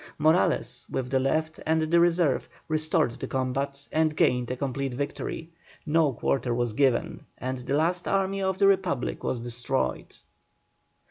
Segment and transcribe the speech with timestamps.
[0.17, 5.51] Morales, with the left and the reserve, restored the combat and gained a complete victory.
[5.85, 10.15] No quarter was given and the last army of the Republic was destroyed.